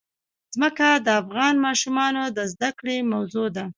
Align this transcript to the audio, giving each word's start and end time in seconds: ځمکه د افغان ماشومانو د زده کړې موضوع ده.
ځمکه 0.53 0.87
د 1.05 1.07
افغان 1.21 1.55
ماشومانو 1.65 2.23
د 2.37 2.39
زده 2.53 2.69
کړې 2.79 2.97
موضوع 3.11 3.47
ده. 3.55 3.65